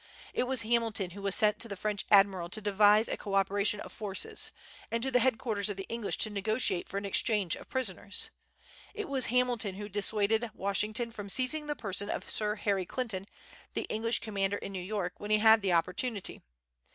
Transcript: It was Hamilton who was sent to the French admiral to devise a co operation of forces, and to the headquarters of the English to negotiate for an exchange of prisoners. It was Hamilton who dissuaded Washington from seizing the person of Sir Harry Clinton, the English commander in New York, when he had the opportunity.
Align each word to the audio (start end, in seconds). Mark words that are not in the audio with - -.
It 0.33 0.45
was 0.47 0.63
Hamilton 0.63 1.11
who 1.11 1.21
was 1.21 1.35
sent 1.35 1.59
to 1.59 1.67
the 1.67 1.75
French 1.77 2.05
admiral 2.09 2.49
to 2.49 2.59
devise 2.59 3.07
a 3.07 3.15
co 3.17 3.35
operation 3.35 3.79
of 3.81 3.91
forces, 3.91 4.51
and 4.89 5.03
to 5.03 5.11
the 5.11 5.19
headquarters 5.19 5.69
of 5.69 5.77
the 5.77 5.85
English 5.89 6.17
to 6.25 6.31
negotiate 6.31 6.89
for 6.89 6.97
an 6.97 7.05
exchange 7.05 7.55
of 7.55 7.69
prisoners. 7.69 8.31
It 8.95 9.07
was 9.07 9.27
Hamilton 9.27 9.75
who 9.75 9.87
dissuaded 9.87 10.49
Washington 10.55 11.11
from 11.11 11.29
seizing 11.29 11.67
the 11.67 11.75
person 11.75 12.09
of 12.09 12.27
Sir 12.31 12.55
Harry 12.55 12.87
Clinton, 12.87 13.27
the 13.75 13.83
English 13.91 14.21
commander 14.21 14.57
in 14.57 14.71
New 14.71 14.81
York, 14.81 15.13
when 15.19 15.29
he 15.29 15.37
had 15.37 15.61
the 15.61 15.73
opportunity. 15.73 16.41